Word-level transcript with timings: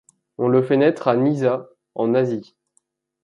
On 0.39 0.47
le 0.47 0.63
fait 0.63 0.77
naître 0.77 1.07
à 1.09 1.15
Nysa, 1.15 1.69
en 1.93 2.15
Asie. 2.15 2.55